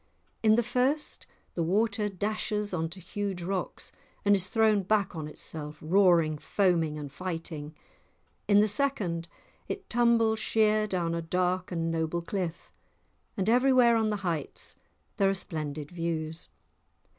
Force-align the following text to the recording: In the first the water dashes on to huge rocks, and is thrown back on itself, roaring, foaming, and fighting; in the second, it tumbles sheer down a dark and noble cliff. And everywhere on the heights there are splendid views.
In 0.41 0.55
the 0.55 0.63
first 0.63 1.27
the 1.53 1.61
water 1.61 2.09
dashes 2.09 2.73
on 2.73 2.89
to 2.89 2.99
huge 2.99 3.43
rocks, 3.43 3.91
and 4.25 4.35
is 4.35 4.49
thrown 4.49 4.81
back 4.81 5.15
on 5.15 5.27
itself, 5.27 5.77
roaring, 5.79 6.39
foaming, 6.39 6.97
and 6.97 7.11
fighting; 7.11 7.75
in 8.47 8.61
the 8.61 8.67
second, 8.67 9.27
it 9.67 9.91
tumbles 9.91 10.39
sheer 10.39 10.87
down 10.87 11.13
a 11.13 11.21
dark 11.21 11.71
and 11.71 11.91
noble 11.91 12.23
cliff. 12.23 12.73
And 13.37 13.47
everywhere 13.47 13.95
on 13.95 14.09
the 14.09 14.15
heights 14.25 14.75
there 15.17 15.29
are 15.29 15.35
splendid 15.35 15.91
views. 15.91 16.49